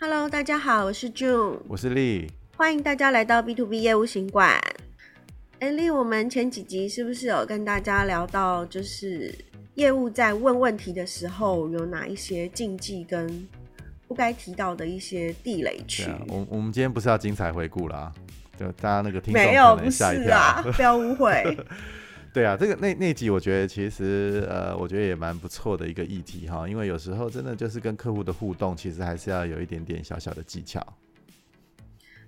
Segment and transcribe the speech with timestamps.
[0.00, 4.56] Hello，大家好，我是 June，我是丽，欢迎大家来到 B to B 业务行馆。
[5.58, 9.34] 哎，丽，我们前几集是不是有跟大家聊到，就是
[9.74, 13.48] 业务在问问题的时候有哪一些禁忌跟
[14.06, 16.04] 不该提到的一些地雷区？
[16.04, 18.12] 啊、我我们今天不是要精彩回顾啦，
[18.56, 21.42] 就大家那个听众没有，不是啊，不要误会。
[22.32, 30.80] 对啊，这个那那集我觉得其实呃，我觉得也蛮不错的一个议题哈，因为有时候真的就是跟客户的互动，其实还是要有一点点小小的技巧。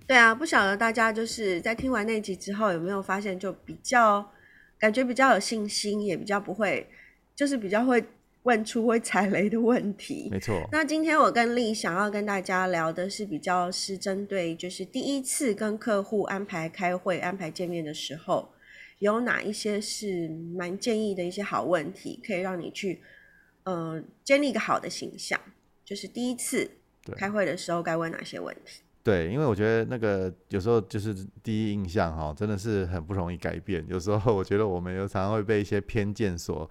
[0.07, 4.29] 对啊，不晓得大家就是在听完那集之后有没有发现，就比较
[4.77, 6.85] 感觉比较有信心，也比较不会，
[7.33, 8.03] 就是比较会
[8.43, 10.27] 问出会踩雷的问题。
[10.29, 10.67] 没错。
[10.71, 18.49] 那今天我跟丽想要跟大家聊的是比较是针对就是第一次跟客户安排开会、安排见面的时候。
[19.01, 23.01] 有哪一些是蛮建议的一些好问题，可以让你去
[23.63, 25.41] 呃建立一个好的形象？
[25.83, 26.69] 就是第一次
[27.17, 28.83] 开会的时候该问哪些问题？
[29.03, 33.83] 对，因为我觉得那个有时候就是第一印象哈，真的是很不容易改变。
[33.87, 36.69] 有时候我觉得我们有常常会被一些偏见所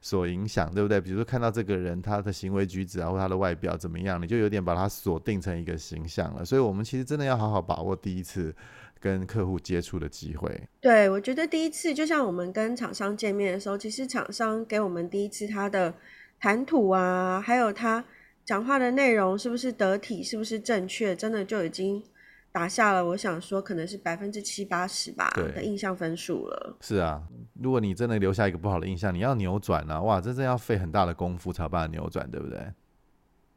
[0.00, 1.00] 所影响，对不对？
[1.00, 6.44] 比如说看到这个人他的行为举止啊，或他的外表怎么样，你就有点把他锁定成一个形象了。
[6.44, 8.54] 所以，我们其实真的要好好把握第一次。
[9.02, 15.94] 跟客户接触的机会，对，我觉得第一次就像我们跟厂商见面的时候，其实厂商给我们第一次他的
[16.38, 18.04] 谈吐啊，还有他
[18.44, 22.02] 讲话的内容是不是得体，是不是正确，真的就已经
[22.50, 23.04] 打下了。
[23.04, 26.76] 我想说，可能是百分之七八十吧的印象分数了。
[26.80, 27.22] 是啊，
[27.60, 32.58] 如果你真的留下一个不好的印象，你要扭转啊，哇，这真正要费很大的功夫才把它扭转，对不对？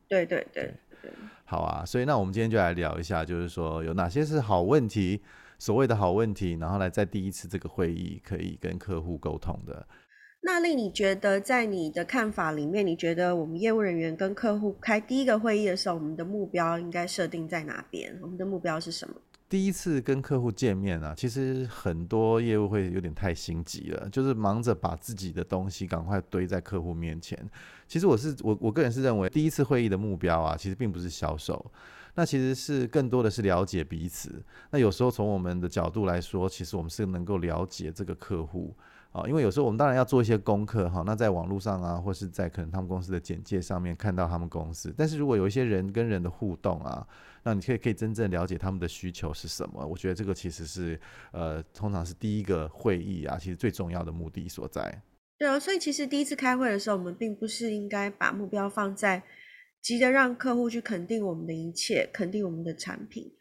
[0.07, 0.73] 对对对。
[1.01, 1.11] 对
[1.45, 5.21] 好啊，所以那我们今天就来聊一下，就是说有哪些是好问题，
[5.59, 9.85] 所谓的好问题，然后来在第一次这个会议可以跟客户沟通的。
[10.45, 18.13] 那令你觉得，在你的看法里面，你觉得我们业务人员跟客户开第一个会议的时候，我们的目标应该设定在哪边？
[18.21, 19.15] 我们的目标是什么？
[19.47, 27.39] 第一次跟客户见面啊，其实很多业务会有点太心急了，就是忙着把自己的东西赶快堆在客户面前。
[27.87, 31.65] 其实我是我我个人是认为，第一次会议的目标啊，其实并不是销售，
[32.15, 34.43] 那其实是更多的是了解彼此。
[34.71, 38.75] 那有时候从我们的角度来说，其实我们是能够了解这个客户。
[39.13, 47.07] 啊，因为有时候我们当然要做一些功课哈，那在网络上啊，或是在可能他们公司的简介上面看到他们公司，但是如果有一些人跟人的互动啊，
[47.43, 50.99] 那你可以可以真正了解他们的需求是什么，我觉得这个其实是
[51.31, 55.01] 呃，通常是第一个会议啊，其实最重要的目的所在。
[55.37, 59.21] 对啊，所以其实第一次开会的时候，我们并不是应该把目标放在
[59.81, 63.31] 急着让客户去肯定我们的一切，肯定我们的产品。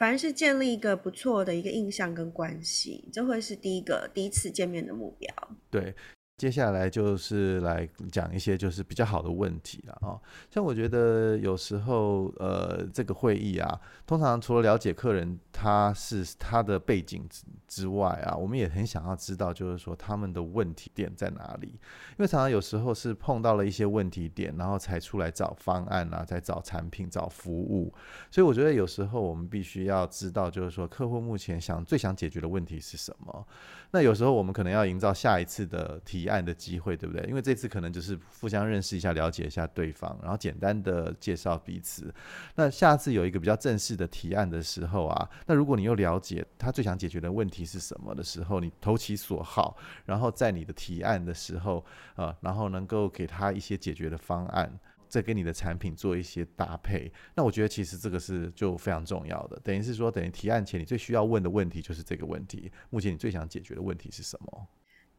[0.00, 5.32] 凡是建立一个不错的一个印象跟关系，这会是第一个第一次见面的目标。
[5.70, 5.94] 对。
[6.40, 10.16] 接下来就是来讲一些就是比较好的问题了啊，
[10.50, 27.92] 像我觉得有时候呃这个会议啊，通常除了了解客人他是他的背景之之外啊，我们也很想要知道就是说他们的问题点在哪里，因为常常有时候是碰到了一些问题点，然后才出来找方案啊，再找产品找服务，
[28.30, 33.46] 所以我觉得有时候我们必须要知道就是说客户目前想最想解决的问题是什么，
[33.92, 37.26] 那有时候我们可能要营造下一次的提案的机会，对不对？
[37.28, 42.14] 因为这次可能就是互相认识一下，了解一下对方，然后简单的介绍彼此。
[42.54, 51.84] 那下次有一个比较正式的提案的时候啊，那如果你又了解他最想解决的问题是什么的时候，你投其所好，然后在你的提案的时候
[52.14, 54.72] 啊，然后能够给他一些解决的方案，
[55.10, 57.12] 再跟你的产品做一些搭配。
[57.34, 62.72] 那我觉得其实这个是就非常重要的，等于是说，等于提案前你最需要问的问题就是这个问题。
[62.88, 64.68] 目前你最想解决的问题是什么？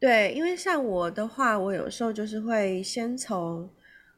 [0.00, 3.70] 对，因为像我的话，我有时候就是会先从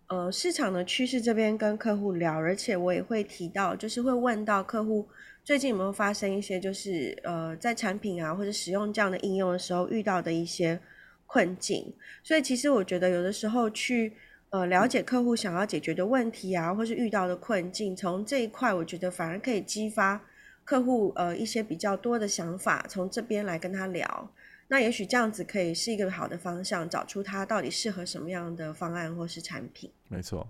[0.07, 5.07] 呃市场的趋势这边跟客户聊，而且我也会提到，就是会问到客户
[5.45, 10.81] 最近有没有发生一些就是呃在产品啊或者使用这样的应用的时候遇到的一些
[11.27, 11.93] 困境。
[12.23, 14.15] 所以其实我觉得有的时候去
[14.55, 20.25] 呃了解客户想要解决的问题啊，或是遇到的困境，从这一块我觉得反而可以激发
[20.63, 24.31] 客户呃一些比较多的想法，从这边来跟他聊。
[24.69, 29.91] 那也许这样子可以是一个好的方向，找出他到底适合什么样的方案或是产品。
[30.07, 30.49] 没错。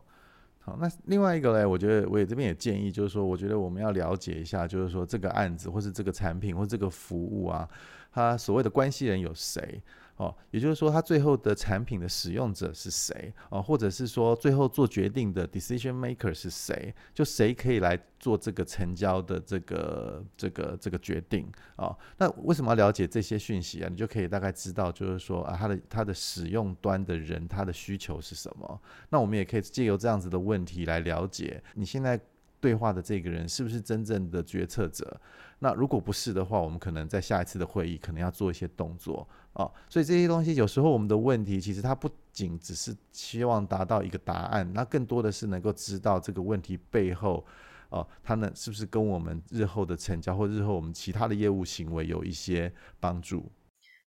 [0.61, 7.67] 好，那另外一个呢，我觉得我也这边也建议，就是说，我觉得我们要了解一下，就是说这个案子或是这个产品或这个服务啊，
[8.13, 9.83] 它所谓的关系人有谁？
[10.17, 13.33] 哦，也就是说，他最后的产品的使用者是谁？
[13.51, 16.95] 哦，或者是说，最后做决定的 decision maker 是谁？
[17.13, 21.51] 就谁可以来做这个成交的这个这个这个决定？
[21.77, 23.89] 哦，那为什么要了解这些讯息啊？
[23.91, 28.81] 你就可以大概知道，就是说啊，他的他的使用端的人，他的需求是什么？
[29.11, 32.21] 那我们也可以借由这样子的问题来了解你现在。
[32.61, 35.21] 对话的这个人是不是真正的决策者？
[35.59, 39.69] 那如果不是的话，我们可能在下一次的会议可能要做一些动作啊。
[39.89, 47.45] 所以这些东西有时候我们的问题，其实它不仅只是希望达到一个答案，那更多的是能够知道这个问题背后，
[47.89, 53.51] 哦、它呢是不是跟我们日后的成交或日后我们其他的业务行为有一些帮助？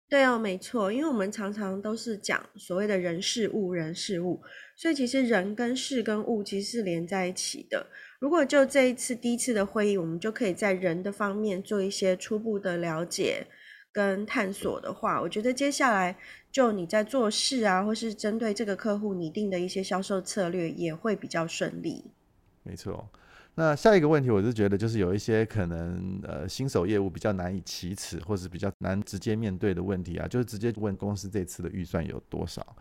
[0.08, 4.40] 对哦，没错，因为我们常常都是讲所谓的人事物，人事物，
[4.76, 7.84] 所以其实人跟事跟物其实是连在一起的。
[8.20, 13.44] 如果就这一次第一次的会议，我们就可以在人的方面做一些初步的了解
[13.96, 16.14] 跟探索的话，我觉得接下来
[16.52, 22.04] 就你在做事啊，或是针对这个客户拟定的一些销售策略也会比较顺利。
[22.62, 23.08] 没错，
[23.54, 32.76] 那下一个问题，我是觉得就是有一些可能呃新手业务比较难以启齿，或是比较难直接面对的问题啊，就是直接问公司这次的预算有多少。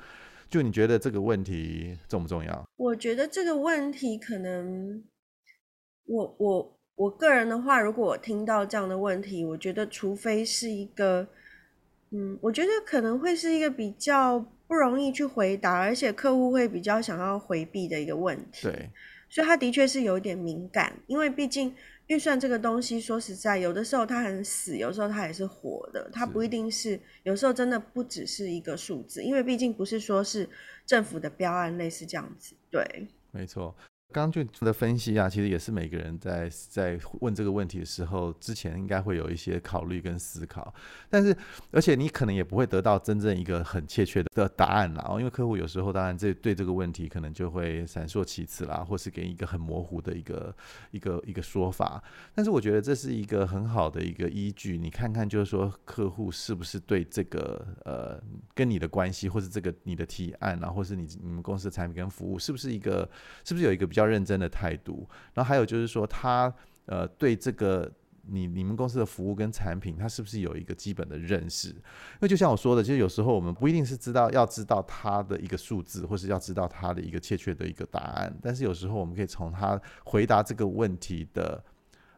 [0.50, 2.68] 就你觉得这个问题重不重要？
[2.76, 5.02] 我觉得这个问题可能。
[6.08, 6.78] 我我我
[7.18, 11.28] 个人的话，如果我听到这样的问题，我觉得除非是一个，
[12.12, 18.68] 嗯，我觉得可能会是一个比较不容易去回答，而且客户会比较想要回避的一个问题。
[18.68, 18.90] 对，
[19.30, 21.76] 所以他的确是有点敏感，因为毕竟
[22.08, 30.48] 预算这个东西，说实在，有的时候它很死，有时候它也是活的，它不一定是，是有时候真的不只是一个数字，因为毕竟不是说是
[30.86, 32.56] 政府的标案类似这样子。
[32.72, 33.76] 对，没错。
[34.14, 40.74] 刚刚就的分析啊，其实也是每个人在在问这个问题的时候，之前应该会有一些考虑跟思考。
[41.10, 41.36] 但是，
[41.72, 45.06] 而且你可能也不会得到真正一个很确切的答案啦。
[45.10, 50.56] 哦，因为客户有时候当然这对这个问题可能就会闪烁其词啦，或是给你一个很模糊的一个
[50.92, 52.02] 一个一个说法。
[52.34, 58.18] 但是我觉得这是一个很好的一个依据，你看看就是说客户是不是对这个呃
[58.54, 63.10] 跟你的关系，或是这个你的提案啊，或是你你们公司的产品跟服务是不是一个
[63.44, 64.06] 是不是有一个比较。
[64.06, 66.54] 认真的态度，然后还有就是说，他
[66.86, 67.92] 呃对这个
[68.28, 71.70] 你你们公司的服务跟产品，他是不是有一个基本的认识？
[71.70, 81.64] 因为就像我说的，其实有时候我们不一定是知道要知道他的一个数字，或是要知道他的一个确切的一个答案，但是有时候我们可以从他回答这个问题的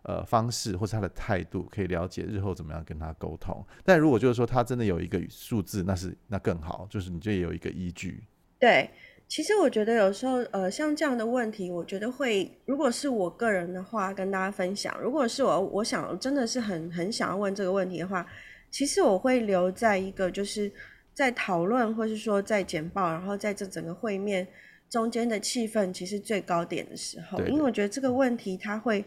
[0.03, 3.65] 呃方式，或是他的态度，可以了解日后怎么样跟他沟通。
[3.85, 8.25] 但如果就是说他真的有一个数字，那是那更好，就是你就有一个依据。
[8.59, 8.91] 对。
[9.27, 14.97] 其实我觉得有时候，呃，像这样的问题，我觉得会，如果是我个人的话，跟大家分享。
[15.01, 18.25] 如果是我，我想真的是很很想要问这个问题的话，
[18.71, 20.71] 其实我会留在一个就是
[21.13, 24.47] 在讨论，或是说在简报，然后在这整个会面
[24.89, 29.03] 中间的气氛其实最高点的时候，因为我觉得这个问题它会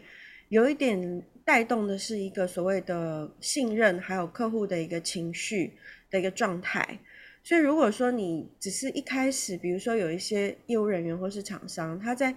[0.49, 5.73] 有一点带动的是一个所谓的信任，还有客户的一个情绪
[6.11, 6.99] 的一个状态。
[7.43, 12.35] 所以，如果说你只是一开始，比如说有一些业务人员或是厂商，他在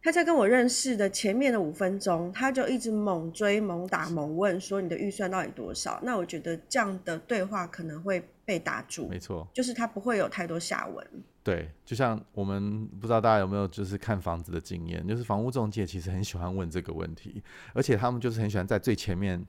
[0.00, 6.00] 他在跟我认识的前面的五分钟，他就一直猛追、猛打、猛问，说你的预算到底多少？
[6.04, 9.08] 那我觉得这样的对话可能会被打住。
[9.08, 11.04] 没错，就是他不会有太多下文。
[11.42, 17.42] 对，就像我们不知道大家有没有就是看房子的经验，就是房屋中介其实很喜欢问这个问题，
[17.74, 19.44] 而且他们就是很喜欢在最前面。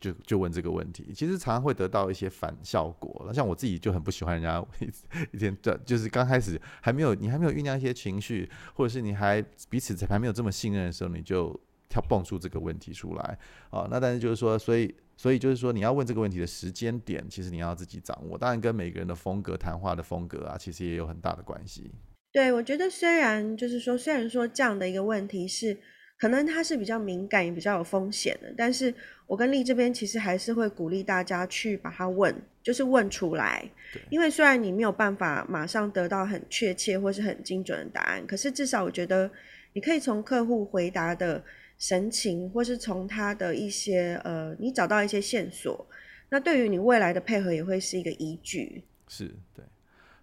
[0.00, 3.22] 就就问这个问题，其实常常会得到一些反效果。
[3.26, 4.64] 那像我自己就很不喜欢人家
[5.30, 11.54] 一天的，就是刚开始还没有你还没有酝酿一些情绪，或者是你还彼此还没有这么信任的时候，你就
[11.90, 13.86] 跳蹦出这个问题出来啊。
[13.90, 18.38] 那但是就是说，所以所以就是说，你要问这个问题的时间点，其实你要自己掌握。
[18.38, 21.90] 当然跟每个人的风格、谈话的风格啊，其实也有很大的关系。
[22.32, 25.78] 对，我觉得虽然就是说，虽然说这样的一个问题是。
[26.20, 28.94] 可能它是比较敏感也比较有风险的，但是
[29.30, 32.34] 我跟丽这边其实还是会鼓励大家去把它问，
[32.64, 33.64] 就是问出来。
[34.08, 39.30] 因为虽然你没有办法马上得到很确切或是很精准的答案，可是至少我觉得
[39.72, 41.40] 你可以从客户回答的
[41.78, 45.86] 神情，或是从他的一些呃，你找到一些线索，
[46.30, 48.82] 那对于你未来的配合也会是一个依据。
[49.06, 49.64] 是，对。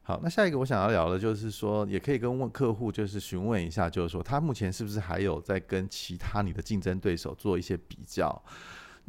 [0.04, 8.44] 好，那下一个我想要聊的，就是说，也可以跟问客户，就是询问一下，就是说，他目前是不是还有在跟其他你的竞争对手做一些比较？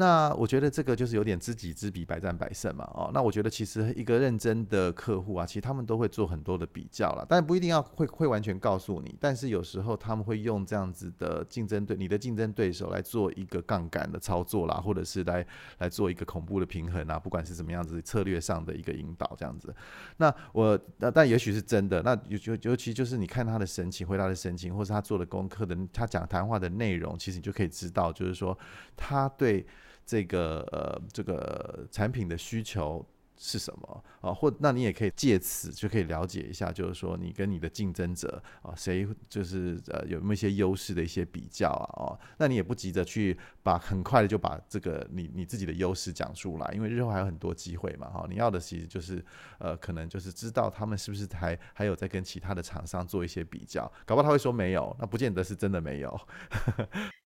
[0.00, 2.88] 那我觉得这个就是有点知己知彼，百战百胜嘛。
[2.95, 9.12] 哦，那我觉得其实一个认真的客户啊，其实他们都会做很多的比较啦，但不一定要会会完全告诉你。
[9.19, 15.45] 但是有时候他们会用这样子的竞争对你的竞争对手来做一个杠杆的操作啦，或者是来
[15.78, 19.75] 来做一个恐怖的平衡啊，不管是怎么样子策略上的一个引导这样子。
[20.19, 22.00] 那我那但也许是真的。
[22.02, 28.57] 那尤尤尤其就是你看他的神情，回答的神情，或是他做的功课的，他讲谈话的内容，其实你就可以知道，就是说
[28.97, 29.67] 他对。
[30.09, 34.33] 这个呃，这个产品的需求是什么啊？
[34.33, 41.85] 或那你也可以借此就可以了解一下，就是说你跟你的竞争者啊，谁就是呃有没有一些优势的一些比较啊？
[42.03, 48.09] 哦，那你也不急着去把很快的就把这个你你自己的优势讲出来，因为日后还有很多机会嘛。
[48.09, 49.23] 哈，你要的其实就是
[49.59, 56.21] 呃，可能就是知道他们是不是还还有在跟其他的厂商做一些比较，搞不好他会说没有，那不见得是真的没有。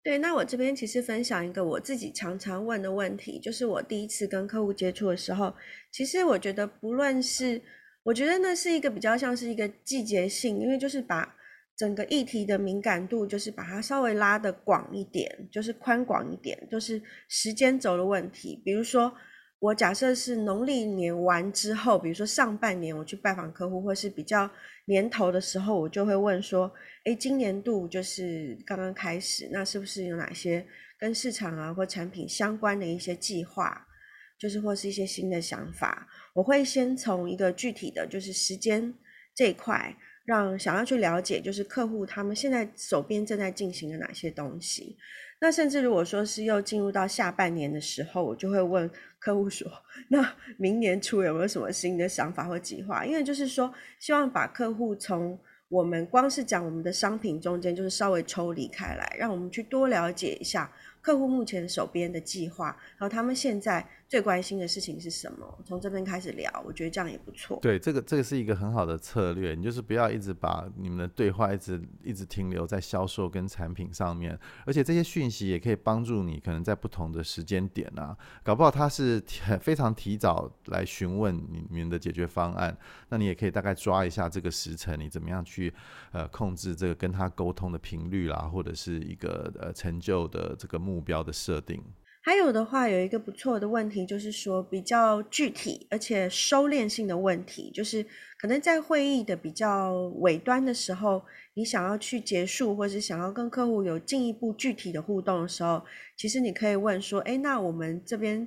[0.05, 5.55] 对，那我这边其实分享一个我自己常常问的问题，就是我第一次跟客户接触的时候。
[5.93, 7.63] 其实我觉得，不论是
[8.03, 11.37] 我觉得那是一个比较像是一个季节性，因为就是把
[11.77, 18.61] 整个议题的敏感度，就是把它稍微拉得广一点，就是宽广一点，就是时间轴的问题。
[18.65, 19.15] 比如说，
[19.63, 24.51] 我假设是农历年完之后，比如说上半年我去拜访客户，或是比较
[24.87, 26.69] 年头的时候，我就会问说：
[27.05, 30.67] 诶，今年度就是刚刚开始，那是不是有哪些
[30.99, 33.87] 跟市场啊或产品相关的一些计划？
[34.37, 38.93] 就是或是一些新的想法，我会先从一个具体的就是时间
[39.33, 44.97] 这一块，让想要去了解，就是客户他们现在手边正在进行的哪些东西。
[45.41, 48.89] 那甚至如果说是又进入到下半年的时候，我就会问
[49.19, 49.69] 客户说，
[50.09, 53.05] 那明年初有没有什么新的想法或计划？
[53.05, 55.37] 因为就是说，希望把客户从
[55.69, 60.71] 我们光是讲我们的商品中间，就是稍微抽离开来，让我们去多了解一下
[61.03, 63.87] 客户目前手边的计划，然后他们现在。
[64.13, 65.59] 最关心的事情是什么？
[65.65, 67.59] 从这边开始聊，我觉得这样也不错。
[67.63, 79.19] 对，这个这个是一个很好的策略，你就是不要一直把你们的对话一直一直停留在销售跟产品上面，而且这些讯息也可以帮助你，可能在不同的时间点啊，搞不好他是
[79.63, 81.35] 非常提早来询问
[81.71, 82.77] 你们的解决方案，
[83.09, 85.73] 那你也可以大概抓一下这个时辰，你怎么样去
[86.11, 91.83] 呃控制这个跟他沟通的频率啦，或者是一个呃成就的这个目目标的设定。
[92.25, 98.07] 还有的话，有一个不错的问题，就是说比较具体而且收敛性的问题，就是
[98.39, 105.83] 可能在会议的比较尾端的时候，你想要去结束，或是想要跟客户有进一步具体的互动的时候，
[106.17, 108.47] 其实你可以问说，诶，那我们这边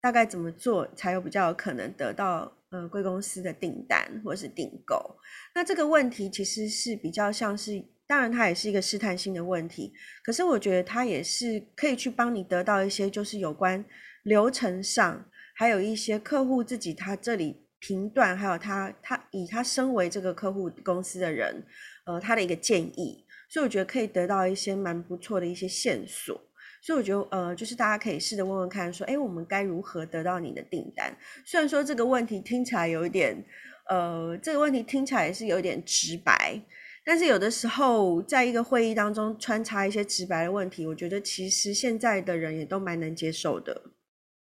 [0.00, 5.18] 大概怎么做才有比较有可能得到呃贵公司的订单或是订购？
[5.54, 7.84] 那这个问题其实是比较像是。
[8.06, 9.92] 当然，它也是一个试探性的问题，
[10.22, 13.82] 可是我觉得它也是可以去帮你得到一些，就是有关
[14.24, 21.64] 流程上，还有一些客户自己他这里评断，还有他他以他身为这个客户公司的人，
[22.04, 26.38] 呃，他的一个建议，所以我觉得可以得到一些蛮不错的一些线索。
[26.82, 31.16] 所以我觉得，呃，就是大家可以试着问问看，说，诶，我们该如何得到你的订单？
[31.46, 33.42] 虽然说这个问题听起来有一点，
[33.88, 36.60] 呃，这个问题听起来也是有点直白。
[37.04, 43.82] 但是有的时候，在一个会议当中穿插一些直白的问题，我觉得其实现在的人也都蛮能接受的。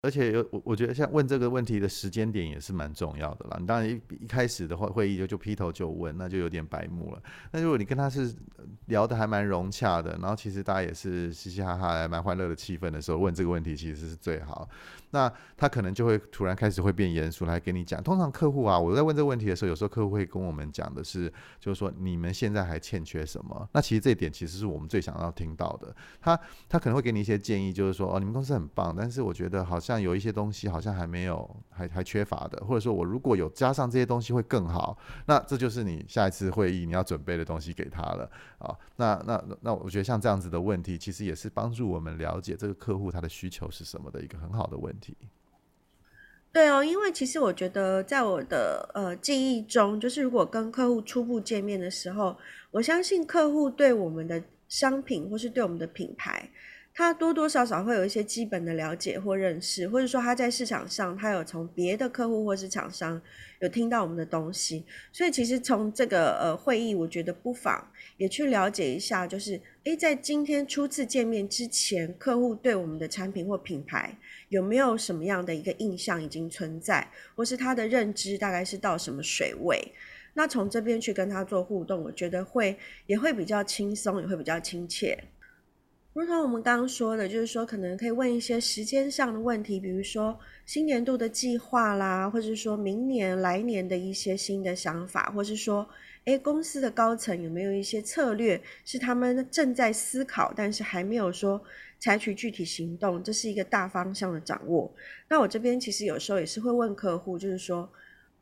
[0.03, 3.57] 而且有我，我觉得像问这个问题的时间点也是蛮重要的啦。
[3.59, 7.21] 你当然一一开始的话，会议就就劈头就问，那就有点白目了。
[7.51, 8.33] 那如果你跟他是
[8.87, 14.67] 聊得还蛮融洽的，然后其实大家也是嘻嘻哈哈、还蛮欢乐的气氛的时候，问这个问题其实是最好。
[15.11, 18.01] 那他可能就会突然开始会变严肃来跟你讲。
[18.01, 23.69] 通常客户啊，我在问这个问题的时候，有时候客户会跟我们讲的是，就是说你们现在还欠缺什么？
[23.71, 25.93] 那其实这一点其实是我们最想要听到的。
[26.19, 29.90] 他他可能会给你一些建议，就是说哦，你们公司很棒，但是我觉得好像。
[29.91, 31.37] 像有一些东西好像还没有，
[31.69, 38.73] 还还缺乏的，或者说我如果有加上这些东西会更好，那这就是你下一次会议你要准备的东西给他了啊。
[38.95, 45.17] 那那那我觉得像这样子的问题，其实也是帮助我们了解这个客户他的需求是什么的一个很好的问题。
[46.53, 52.37] 对哦，因为其实我觉得在我的呃记忆中，就是如果跟客户初步见面的时候，
[52.71, 56.49] 我相信客户对我们的商品或是对我们的品牌。
[56.93, 63.19] 他多多少少会有一些基本的了解或认识，或者说他在市场上，他有从别的客户或是厂商
[63.61, 74.13] 有听到我们的东西，所以其实从这个呃会议，我觉得不妨也去了解一下，就是诶，在今天初次见面之前，客户对我们的产品或品牌
[74.49, 79.81] 有没有什么样的一个印象已经存在，或是他的认知大概是到什么水位？
[80.33, 85.17] 那从这边去跟他做互动，我觉得会也会比较轻松，也会比较亲切。
[86.13, 95.87] 如同我们刚刚说的，就是说可能可以问一些时间上的问题，比如说新年度的计划啦，或者说明年来年的一些新的想法，或是说，
[96.25, 101.61] 诶，公司的高层有没有一些策略是他们正在思考，但是还没有说
[101.97, 104.93] 采取具体行动，这是一个大方向的掌握。
[105.29, 107.89] 那我这边其实有时候也是会问客户，就是说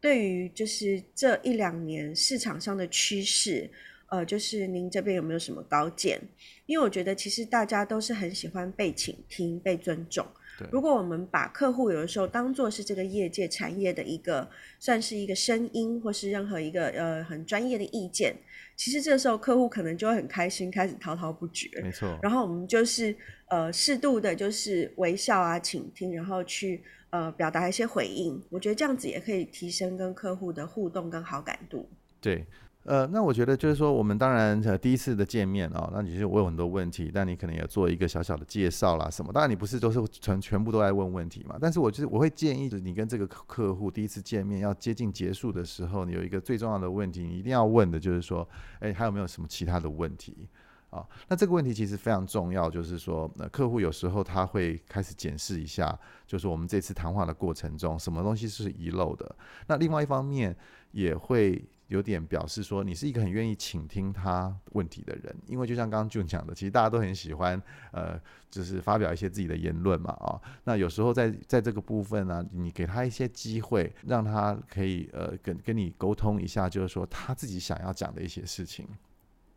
[0.01, 3.69] 对于就是这一两年市场上的趋势。
[4.11, 6.19] 呃，就是您这边有没有什么高见？
[6.65, 10.25] 因为我觉得其实大家都是很喜欢被倾听、被尊重。
[10.57, 14.49] 对，如果我们把客户有的时候当做是这个业界产业的一个，
[14.79, 18.35] 算是一个声音，或是任何一个呃很专业的意见，
[18.75, 21.69] 其实这时候客户可能就会很开心，开始滔滔不绝。
[21.81, 22.17] 没错。
[22.21, 23.15] 然后我们就是
[23.49, 28.41] 呃适度的，就是微笑啊，倾听，然后去呃表达一些回应。
[28.49, 31.87] 我觉得这样子也可以提升跟客户的互动跟好感度。
[32.19, 32.43] 对。
[32.89, 39.31] 呃，那我觉得就是说，我们当然呃第一次的见面哦，那你就问很多问题，但你可能也做一个小小的介绍啦什么。
[39.31, 50.47] 当然你不是都是全全部都在问问题嘛，但是我就是我会建议你跟这个客户第一次见面要接近结束的时候，你有一个最重要的问题，你一定要问的就是说，哎，还有没有什么其他的问题
[50.89, 51.05] 啊？
[51.27, 59.35] 那这个问题其实非常重要，就是说，呃，客户有时候他会开始检视一下，就是我们这次谈话的过程中，什么东西是遗漏的。
[59.67, 60.57] 那另外一方面
[60.89, 61.63] 也会。
[61.89, 68.19] 有点表示说，你是一个很愿意倾听他问题的人，因为就像刚刚俊讲的，其实大家都很喜欢，呃，
[68.49, 78.87] 就是发表一些自己的言论嘛，啊，那有时候在在这个部分呢，你给他一些机会，让他可以呃跟跟你沟通一下，就是说他自己想要讲的一些事情，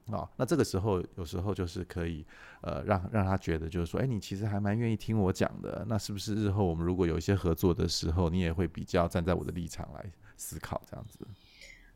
[0.06, 2.24] 啊，那这个时候有时候就是可以
[2.62, 11.18] 呃让让他觉得就是说，哎，你其实还蛮愿意听我讲的，那是不是日后我们如果有一些合作的时候，你也会比较站在我的立场来思考这样子？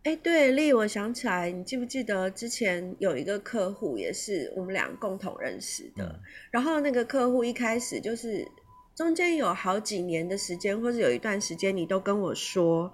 [0.07, 6.05] 哎，对，丽，我想起来，你记不记得之前有一个客户，也是我们俩共同认识的。
[6.05, 6.21] 嗯、
[6.53, 8.47] 然后那个客户一开始就是
[8.95, 12.89] 中间有好几年的时间，或者有一段时间，你都跟我说，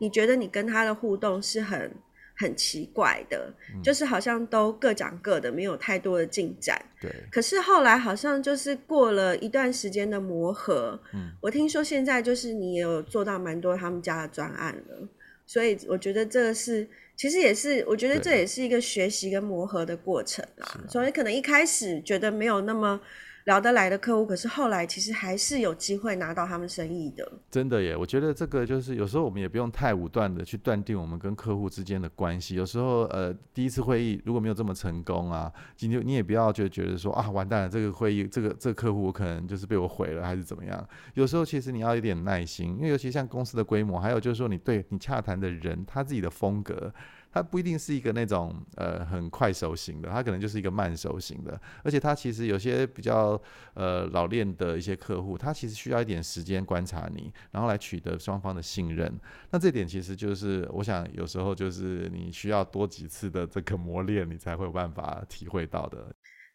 [0.00, 1.94] 你觉得你跟他的互动是很
[2.34, 6.82] 很奇怪的，嗯、就是好像都各讲各的，没有太多的进展。
[6.98, 7.12] 对。
[7.30, 15.06] 可是后来好像就是过了一段时间的磨合，嗯，我听说现在就是你也有做到蛮多他们家的专案了。
[15.46, 20.66] 所以我觉得这个是，其实也是，我觉得这也是一个学习跟磨合的过程啦。
[20.66, 23.00] 啊所以可能一开始觉得没有那么。
[23.44, 27.30] 聊得来的客户，可是后来其实还是有机会拿到他们生意的。
[27.50, 32.54] 真的耶，我觉得这个就是有时候我们也不用太武断的去断定我们跟客户之间的关系。
[32.54, 40.88] 有时候呃，第一次会议如果没有这么成功啊，今天你也不要就觉得说啊，完蛋了，这个会议这个这个客户我可能就是被我毁了还是怎么样。
[41.12, 46.90] 有时候其实你要有点耐心，因为尤其像公司的规模，还有就是说你对你洽谈的人他自己的风格。
[47.34, 53.40] 他不一定是一个那种呃很快熟型的，他可能就是一个慢熟型的，而且他其实有些比较
[53.74, 59.12] 呃老练的一些客户，他其实需要一点时间观察你，然后来取得双方的信任。
[59.50, 66.14] 那这点其实就是我想有时候就是你需要多几次的这个磨练，你才会有办法体会到的。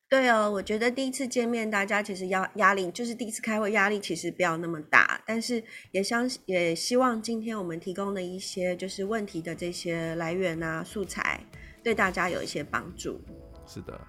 [0.09, 11.39] 对哦，我觉得第一次见面，大家其实压压力就是第一次开会压力其实不要那么大，但是也相也希望今天我们提供的一些就是问题的这些来源啊素材，
[11.83, 13.21] 对大家有一些帮助。
[13.67, 14.01] 是的。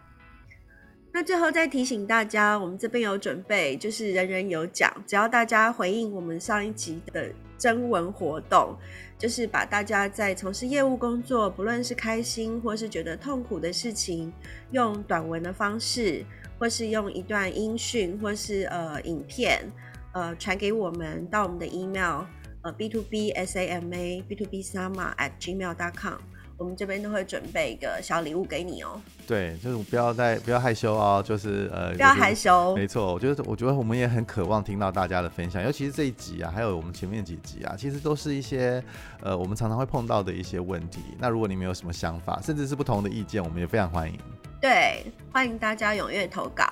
[1.12, 8.76] 那最后再提醒大家，我们这边有准备，就是人人有奖，只要大家回应我们上一集的征文活动，
[9.18, 14.32] 就是把大家在从事业务工作，不论是开心或是觉得痛苦的事情，
[14.70, 16.24] 用短文的方式，
[16.60, 19.68] 或是用一段音讯，或是呃影片，
[20.12, 22.22] 呃传给我们到我们的 email，
[22.62, 26.18] 呃 b to b s a m a b to b sama at gmail dot com。
[26.60, 29.00] 我们这边都会准备一个小礼物给你哦。
[29.26, 32.76] 对，就是不要再不要害羞哦，就是呃，不要害羞。
[32.76, 38.84] 没错，我觉得我觉得我们也很渴望听到大家的分享，尤其是这一集啊，还有我们前面几集啊，其实都是一些
[39.22, 41.00] 呃我们常常会碰到的一些问题。
[41.18, 44.18] 那如果你们有什么想法，甚至是不同的意见，我们也非常欢迎。
[44.60, 46.64] 对，欢迎大家踊跃投稿。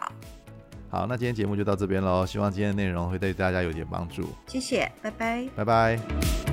[0.91, 4.29] 好，那今天节目就到这边喽，希望今天的内容会对大家有点帮助。
[4.49, 5.49] 谢谢，拜拜。
[5.57, 6.48] 拜拜。